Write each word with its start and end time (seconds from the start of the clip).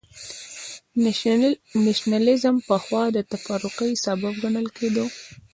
نېشنلېزم 1.85 2.55
پخوا 2.67 3.03
د 3.15 3.17
تفرقې 3.31 3.91
سبب 4.05 4.33
ګڼل 4.43 4.67
کېده. 4.77 5.05